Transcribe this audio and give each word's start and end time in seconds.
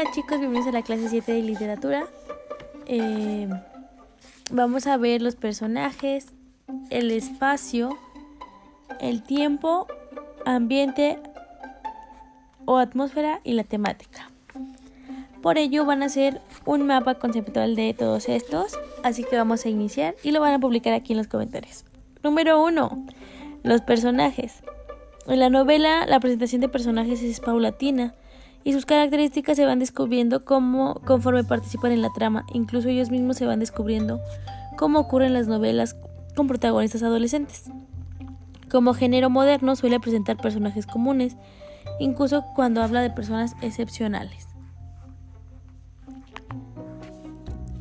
Hola 0.00 0.12
chicos, 0.12 0.38
bienvenidos 0.38 0.68
a 0.68 0.72
la 0.72 0.80
clase 0.80 1.10
7 1.10 1.30
de 1.30 1.42
literatura. 1.42 2.06
Eh, 2.86 3.46
vamos 4.50 4.86
a 4.86 4.96
ver 4.96 5.20
los 5.20 5.36
personajes, 5.36 6.28
el 6.88 7.10
espacio, 7.10 7.98
el 8.98 9.22
tiempo, 9.22 9.86
ambiente 10.46 11.18
o 12.64 12.78
atmósfera 12.78 13.42
y 13.44 13.52
la 13.52 13.64
temática. 13.64 14.30
Por 15.42 15.58
ello 15.58 15.84
van 15.84 16.02
a 16.02 16.06
hacer 16.06 16.40
un 16.64 16.86
mapa 16.86 17.16
conceptual 17.16 17.76
de 17.76 17.92
todos 17.92 18.30
estos, 18.30 18.78
así 19.02 19.22
que 19.22 19.36
vamos 19.36 19.66
a 19.66 19.68
iniciar 19.68 20.14
y 20.22 20.30
lo 20.30 20.40
van 20.40 20.54
a 20.54 20.58
publicar 20.58 20.94
aquí 20.94 21.12
en 21.12 21.18
los 21.18 21.28
comentarios. 21.28 21.84
Número 22.22 22.64
1. 22.64 23.06
Los 23.64 23.82
personajes. 23.82 24.62
En 25.26 25.40
la 25.40 25.50
novela 25.50 26.06
la 26.06 26.20
presentación 26.20 26.62
de 26.62 26.70
personajes 26.70 27.22
es 27.22 27.40
paulatina 27.40 28.14
y 28.64 28.72
sus 28.72 28.86
características 28.86 29.56
se 29.56 29.64
van 29.64 29.78
descubriendo 29.78 30.44
como, 30.44 30.94
conforme 31.06 31.44
participan 31.44 31.92
en 31.92 32.02
la 32.02 32.12
trama. 32.12 32.44
Incluso 32.52 32.88
ellos 32.88 33.10
mismos 33.10 33.36
se 33.36 33.46
van 33.46 33.60
descubriendo 33.60 34.20
cómo 34.76 34.98
ocurre 34.98 35.26
en 35.26 35.34
las 35.34 35.48
novelas 35.48 35.96
con 36.36 36.46
protagonistas 36.46 37.02
adolescentes. 37.02 37.70
Como 38.70 38.94
género 38.94 39.30
moderno 39.30 39.74
suele 39.76 39.98
presentar 39.98 40.36
personajes 40.36 40.86
comunes, 40.86 41.36
incluso 41.98 42.44
cuando 42.54 42.82
habla 42.82 43.02
de 43.02 43.10
personas 43.10 43.54
excepcionales. 43.62 44.46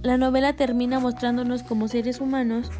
La 0.02 0.18
novela 0.18 0.54
termina 0.54 1.00
mostrándonos 1.00 1.62
como 1.64 1.90
seres 1.90 2.22
humanos 2.22 2.72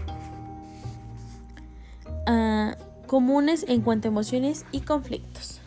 uh, 2.28 2.72
comunes 3.08 3.66
en 3.68 3.82
cuanto 3.82 4.08
a 4.08 4.12
emociones 4.12 4.66
y 4.72 4.82
conflictos. 4.82 5.60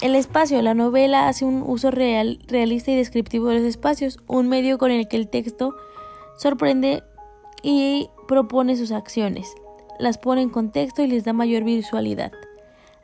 El 0.00 0.14
espacio. 0.14 0.62
La 0.62 0.74
novela 0.74 1.26
hace 1.26 1.44
un 1.44 1.64
uso 1.66 1.90
real, 1.90 2.38
realista 2.46 2.92
y 2.92 2.96
descriptivo 2.96 3.48
de 3.48 3.56
los 3.56 3.64
espacios, 3.64 4.18
un 4.28 4.48
medio 4.48 4.78
con 4.78 4.92
el 4.92 5.08
que 5.08 5.16
el 5.16 5.28
texto 5.28 5.74
sorprende 6.36 7.02
y 7.64 8.08
propone 8.28 8.76
sus 8.76 8.92
acciones, 8.92 9.52
las 9.98 10.16
pone 10.16 10.42
en 10.42 10.50
contexto 10.50 11.02
y 11.02 11.08
les 11.08 11.24
da 11.24 11.32
mayor 11.32 11.64
visualidad. 11.64 12.30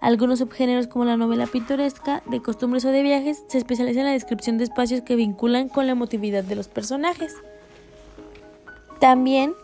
Algunos 0.00 0.38
subgéneros 0.38 0.86
como 0.86 1.04
la 1.04 1.16
novela 1.16 1.48
pintoresca, 1.48 2.22
de 2.26 2.40
costumbres 2.40 2.84
o 2.84 2.90
de 2.90 3.02
viajes, 3.02 3.42
se 3.48 3.58
especializan 3.58 4.02
en 4.02 4.06
la 4.06 4.12
descripción 4.12 4.56
de 4.58 4.64
espacios 4.64 5.00
que 5.00 5.16
vinculan 5.16 5.68
con 5.68 5.86
la 5.86 5.92
emotividad 5.92 6.44
de 6.44 6.54
los 6.54 6.68
personajes. 6.68 7.34
También 9.00 9.54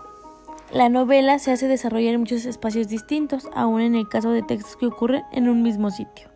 la 0.73 0.89
novela 0.89 1.39
se 1.39 1.53
hace 1.53 1.69
desarrollar 1.69 2.15
en 2.15 2.21
muchos 2.21 2.45
espacios 2.45 2.89
distintos, 2.89 3.49
aun 3.55 3.83
en 3.83 3.95
el 3.95 4.09
caso 4.09 4.31
de 4.31 4.43
textos 4.43 4.77
que 4.77 4.87
ocurren 4.87 5.23
en 5.31 5.49
un 5.49 5.63
mismo 5.63 5.91
sitio. 5.91 6.30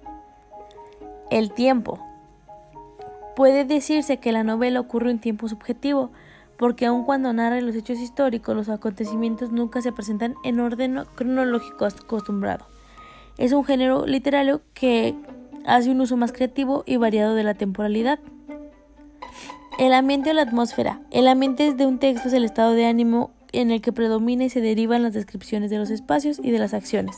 El 1.31 1.53
tiempo. 1.53 1.99
Puede 3.37 3.65
decirse 3.65 4.19
que 4.19 4.33
la 4.33 4.45
novela 4.45 4.81
ocurre 4.81 5.11
en 5.11 5.19
tiempo 5.19 5.49
subjetivo, 5.49 6.11
porque 6.57 6.87
aun 6.87 7.05
cuando 7.05 7.33
narra 7.33 7.61
los 7.61 7.75
hechos 7.75 7.99
históricos, 7.99 8.55
los 8.55 8.69
acontecimientos 8.69 9.51
nunca 9.51 9.83
se 9.83 9.93
presentan 9.93 10.35
en 10.45 10.61
orden 10.61 11.03
cronológico 11.17 11.85
acostumbrado. 11.85 12.67
Es 13.39 13.53
un 13.53 13.65
género 13.65 14.07
literario 14.07 14.61
que 14.73 15.17
hace 15.67 15.91
un 15.91 16.01
uso 16.01 16.17
más 16.17 16.33
creativo 16.33 16.85
y 16.87 16.97
variado 16.97 17.35
de 17.35 17.43
la 17.43 17.55
temporalidad. 17.55 18.21
El 19.79 19.93
ambiente 19.93 20.31
o 20.31 20.35
la 20.35 20.43
atmósfera. 20.43 21.01
El 21.11 21.27
ambiente 21.27 21.75
de 21.75 21.87
un 21.87 21.99
texto 21.99 22.29
es 22.29 22.35
el 22.35 22.45
estado 22.45 22.73
de 22.73 22.87
ánimo 22.87 23.33
en 23.51 23.73
el 23.73 23.81
que 23.81 23.93
predomina 23.93 24.45
y 24.45 24.51
se 24.51 24.61
derivan 24.61 25.03
las 25.03 25.15
descripciones 25.15 25.71
de 25.71 25.79
los 25.79 25.91
espacios 25.91 26.39
y 26.41 26.53
de 26.53 26.59
las 26.61 26.75
acciones. 26.75 27.17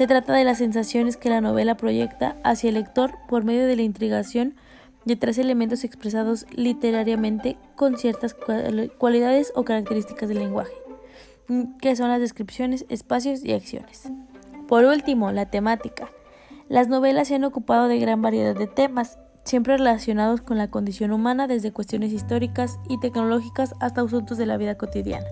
Se 0.00 0.06
trata 0.06 0.32
de 0.32 0.44
las 0.44 0.56
sensaciones 0.56 1.18
que 1.18 1.28
la 1.28 1.42
novela 1.42 1.76
proyecta 1.76 2.34
hacia 2.42 2.68
el 2.68 2.76
lector 2.76 3.18
por 3.28 3.44
medio 3.44 3.66
de 3.66 3.76
la 3.76 3.82
intrigación 3.82 4.54
de 5.04 5.14
tres 5.14 5.36
elementos 5.36 5.84
expresados 5.84 6.46
literariamente 6.52 7.58
con 7.76 7.98
ciertas 7.98 8.34
cualidades 8.96 9.52
o 9.54 9.64
características 9.64 10.30
del 10.30 10.38
lenguaje, 10.38 10.72
que 11.82 11.96
son 11.96 12.08
las 12.08 12.18
descripciones, 12.18 12.86
espacios 12.88 13.44
y 13.44 13.52
acciones. 13.52 14.10
Por 14.68 14.86
último, 14.86 15.32
la 15.32 15.50
temática. 15.50 16.08
Las 16.70 16.88
novelas 16.88 17.28
se 17.28 17.34
han 17.34 17.44
ocupado 17.44 17.86
de 17.86 17.98
gran 17.98 18.22
variedad 18.22 18.56
de 18.56 18.68
temas, 18.68 19.18
siempre 19.44 19.76
relacionados 19.76 20.40
con 20.40 20.56
la 20.56 20.70
condición 20.70 21.12
humana, 21.12 21.46
desde 21.46 21.72
cuestiones 21.72 22.10
históricas 22.10 22.78
y 22.88 22.98
tecnológicas 23.00 23.74
hasta 23.80 24.00
asuntos 24.00 24.38
de 24.38 24.46
la 24.46 24.56
vida 24.56 24.78
cotidiana. 24.78 25.26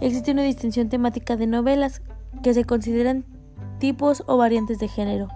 Existe 0.00 0.32
una 0.32 0.42
distinción 0.42 0.88
temática 0.88 1.36
de 1.36 1.46
novelas 1.46 2.02
que 2.42 2.52
se 2.52 2.64
consideran 2.64 3.24
tipos 3.84 4.24
o 4.26 4.38
variantes 4.38 4.78
de 4.78 4.88
género. 4.88 5.28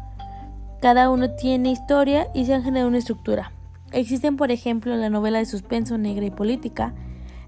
Cada 0.81 1.11
uno 1.11 1.33
tiene 1.33 1.71
historia 1.71 2.29
y 2.33 2.47
se 2.47 2.55
han 2.55 2.63
generado 2.63 2.89
una 2.89 2.97
estructura. 2.97 3.53
Existen, 3.93 4.39
por 4.39 4.51
ejemplo, 4.51 4.97
la 4.97 5.11
novela 5.11 5.39
de 5.39 5.45
suspenso 5.45 5.99
negra 5.99 6.25
y 6.25 6.31
política, 6.31 6.95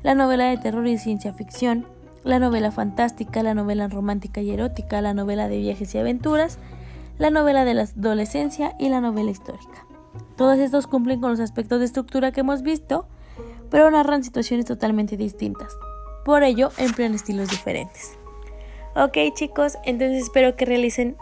la 0.02 0.14
novela 0.14 0.50
de 0.50 0.58
terror 0.58 0.86
y 0.86 0.98
ciencia 0.98 1.32
ficción, 1.32 1.86
la 2.22 2.38
novela 2.38 2.70
fantástica, 2.70 3.42
la 3.42 3.54
novela 3.54 3.88
romántica 3.88 4.42
y 4.42 4.50
erótica, 4.50 5.00
la 5.00 5.14
novela 5.14 5.48
de 5.48 5.56
viajes 5.56 5.94
y 5.94 5.98
aventuras, 5.98 6.58
la 7.16 7.30
novela 7.30 7.64
de 7.64 7.72
la 7.72 7.84
adolescencia 7.84 8.74
y 8.78 8.90
la 8.90 9.00
novela 9.00 9.30
histórica. 9.30 9.86
Todos 10.36 10.58
estos 10.58 10.86
cumplen 10.86 11.22
con 11.22 11.30
los 11.30 11.40
aspectos 11.40 11.78
de 11.78 11.86
estructura 11.86 12.30
que 12.30 12.40
hemos 12.40 12.60
visto, 12.60 13.06
pero 13.70 13.90
narran 13.90 14.22
situaciones 14.22 14.66
totalmente 14.66 15.16
distintas. 15.16 15.72
Por 16.26 16.42
ello, 16.42 16.68
emplean 16.76 17.14
estilos 17.14 17.48
diferentes. 17.48 18.19
Ok 18.94 19.16
chicos, 19.34 19.78
entonces 19.84 20.24
espero 20.24 20.56
que 20.56 20.64
realicen 20.64 21.16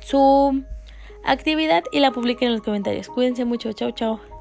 su 0.00 0.64
actividad 1.24 1.84
y 1.92 2.00
la 2.00 2.10
publiquen 2.10 2.48
en 2.48 2.54
los 2.54 2.62
comentarios. 2.62 3.08
Cuídense 3.08 3.44
mucho, 3.44 3.72
chao 3.72 3.92
chao. 3.92 4.31